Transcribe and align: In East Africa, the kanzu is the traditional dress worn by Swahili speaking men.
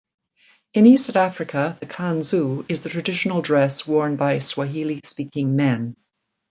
In 0.73 0.87
East 0.87 1.15
Africa, 1.15 1.77
the 1.79 1.85
kanzu 1.85 2.65
is 2.67 2.81
the 2.81 2.89
traditional 2.89 3.43
dress 3.43 3.85
worn 3.85 4.15
by 4.15 4.39
Swahili 4.39 4.99
speaking 5.03 5.55
men. 5.55 5.95